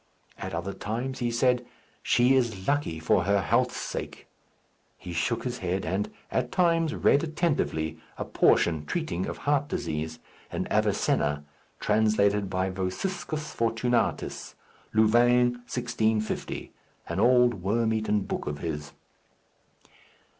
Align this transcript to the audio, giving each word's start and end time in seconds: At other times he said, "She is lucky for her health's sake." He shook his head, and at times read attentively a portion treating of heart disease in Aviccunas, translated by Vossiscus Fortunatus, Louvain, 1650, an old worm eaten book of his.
At 0.39 0.55
other 0.55 0.73
times 0.73 1.19
he 1.19 1.29
said, 1.29 1.63
"She 2.01 2.33
is 2.33 2.67
lucky 2.67 2.97
for 2.99 3.25
her 3.25 3.39
health's 3.39 3.77
sake." 3.77 4.25
He 4.97 5.13
shook 5.13 5.43
his 5.43 5.59
head, 5.59 5.85
and 5.85 6.09
at 6.31 6.51
times 6.51 6.95
read 6.95 7.23
attentively 7.23 7.99
a 8.17 8.25
portion 8.25 8.83
treating 8.87 9.27
of 9.27 9.37
heart 9.45 9.67
disease 9.67 10.17
in 10.51 10.65
Aviccunas, 10.71 11.43
translated 11.79 12.49
by 12.49 12.71
Vossiscus 12.71 13.53
Fortunatus, 13.53 14.55
Louvain, 14.91 15.51
1650, 15.69 16.73
an 17.07 17.19
old 17.19 17.61
worm 17.61 17.93
eaten 17.93 18.21
book 18.21 18.47
of 18.47 18.57
his. 18.57 18.93